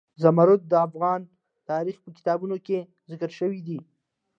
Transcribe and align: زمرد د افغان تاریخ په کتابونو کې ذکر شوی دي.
زمرد 0.21 0.61
د 0.71 0.73
افغان 0.87 1.21
تاریخ 1.71 1.95
په 2.03 2.09
کتابونو 2.17 2.55
کې 2.65 2.77
ذکر 3.11 3.29
شوی 3.39 3.59
دي. 3.67 3.79